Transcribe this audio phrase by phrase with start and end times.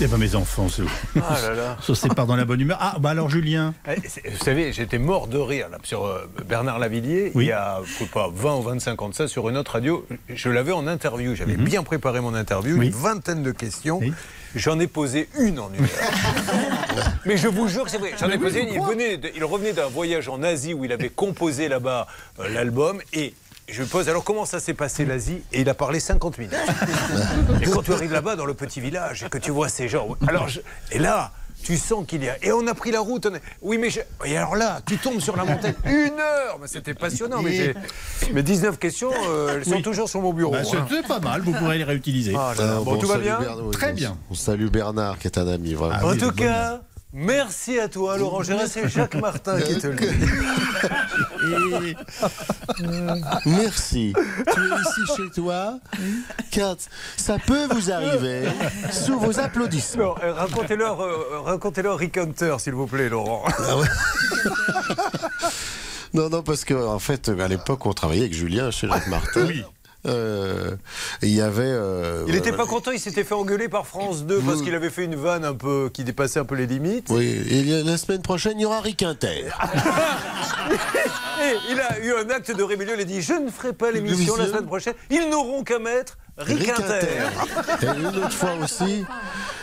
[0.00, 0.82] Eh ben mes enfants, se,
[1.16, 1.76] Ah là là.
[1.82, 2.78] se séparent dans la bonne humeur.
[2.80, 3.74] Ah bah alors Julien.
[3.88, 3.96] Eh,
[4.30, 7.46] Vous savez, j'étais mort de rire là, sur euh, Bernard Lavillier, Oui.
[7.46, 7.80] il y a
[8.12, 10.06] pas, 20 ou 25 ans de ça, sur une autre radio.
[10.32, 12.80] Je l'avais en interview, j'avais bien préparé mon interview, Mhm.
[12.80, 12.86] Oui.
[12.86, 13.98] une vingtaine de questions.
[13.98, 14.12] Oui.
[14.54, 17.12] J'en ai posé une en une heure.
[17.26, 18.74] Mais je vous jure que c'est vrai, j'en ai posé une.
[18.74, 22.06] Il, venait de- il revenait d'un voyage en Asie où il avait composé là-bas
[22.38, 23.34] euh, l'album et.
[23.70, 25.42] Je lui pose alors comment ça s'est passé l'Asie?
[25.52, 26.54] Et il a parlé 50 minutes.
[27.62, 30.16] Et quand tu arrives là-bas dans le petit village et que tu vois ces gens,
[30.26, 30.60] alors je-
[30.92, 31.32] et là
[31.64, 33.26] tu sens qu'il y a et on a pris la route.
[33.26, 36.66] on Oui mais je- et alors là tu tombes sur la montagne une heure, mais
[36.68, 37.42] c'était passionnant.
[37.42, 37.74] Mais, j'ai-
[38.32, 39.82] mais 19 questions, euh, elles sont Oui.
[39.82, 40.52] toujours sur mon bureau.
[40.52, 40.86] Bah, hein.
[40.90, 42.32] c'est pas mal, vous pourrez les réutiliser.
[42.38, 42.74] Ah là là.
[42.78, 43.38] Ah, bon, tout va bien.
[43.38, 44.16] Bernard, oui, Très on- bien.
[44.30, 45.96] On salue Bernard, qui est un ami, vraiment.
[46.00, 46.80] Ah En oui, tout cas.
[47.12, 48.66] Merci à toi, Laurent Gérard.
[48.68, 50.06] C'est Jacques Martin qui te le dit.
[51.82, 51.96] Et-
[53.46, 54.12] Merci.
[54.14, 55.78] tu es ici chez toi,
[56.50, 56.76] car
[57.16, 58.48] ça peut vous arriver
[58.92, 60.14] sous vos applaudissements.
[60.22, 63.44] Euh, Racontez-leur euh, racontez-leur Rick Hunter, s'il vous plaît, Laurent.
[66.14, 69.44] Non, non, parce que en fait, à l'époque, on travaillait avec Julien chez Jacques Martin.
[69.46, 69.62] Oui.
[70.06, 70.76] Euh,
[71.22, 71.62] il y avait.
[71.64, 74.74] euh, Il n'était euh, pas content, il s'était fait engueuler par France 2 parce qu'il
[74.74, 77.08] avait fait une vanne un peu qui dépassait un peu les limites.
[77.10, 79.48] Oui, et la semaine prochaine, il y aura Rick Inter.
[81.40, 83.90] Et il a eu un acte de rébellion, il a dit Je ne ferai pas
[83.90, 84.94] l'émission la semaine prochaine.
[85.10, 87.06] Ils n'auront qu'à mettre Rick, Rick Inter.
[87.82, 89.04] Et une autre fois aussi.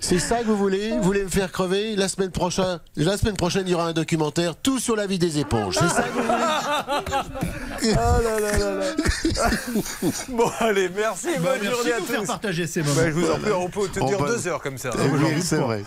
[0.00, 0.90] C'est ça que vous voulez?
[0.90, 1.96] Vous voulez me faire crever?
[1.96, 5.18] La semaine prochaine, la semaine prochaine, il y aura un documentaire tout sur la vie
[5.18, 5.76] des éponges.
[5.80, 7.94] C'est ça que vous voulez?
[7.96, 8.84] Ah là là là là.
[10.28, 12.26] Bon, allez, merci, Bah, bonne merci journée à faire tous.
[12.26, 12.94] partager ces moments.
[12.96, 14.90] Bah, je vous en prie, on peut te On dire va- deux heures comme ça.
[14.96, 15.84] Oui, c'est vrai.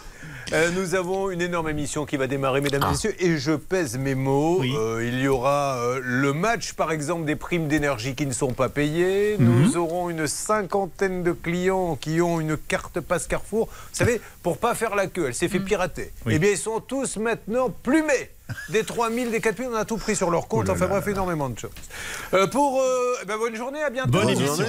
[0.54, 2.92] Euh, nous avons une énorme émission qui va démarrer, mesdames et Ah.
[2.92, 4.58] messieurs, et je pèse mes mots.
[4.60, 4.74] Oui.
[4.78, 8.52] Euh, il y aura euh, le match, par exemple, des primes d'énergie qui ne sont
[8.54, 9.38] pas payées.
[9.40, 9.62] Mhm.
[9.62, 13.68] Nous aurons une cinquantaine de clients qui ont une carte passe Carrefour.
[13.68, 16.04] Vous savez, pour pas faire la queue, elle s'est fait pirater.
[16.04, 16.12] Mhm.
[16.26, 16.34] Oui.
[16.36, 18.30] Eh bien, ils sont tous maintenant plumés.
[18.68, 20.64] Des 3000, des 4000, on a tout pris sur leur compte.
[20.66, 21.72] Oh là enfin là bref, énormément de choses.
[22.34, 22.82] Euh, pour.
[22.82, 24.12] euh, eh ben, bonne journée, à bientôt.
[24.12, 24.66] Bonne émission.